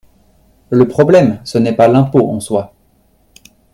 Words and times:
Le 0.71 0.87
problème, 0.87 1.39
ce 1.43 1.59
n’est 1.59 1.75
pas 1.75 1.87
l’impôt 1.87 2.27
en 2.27 2.39
soi. 2.39 2.73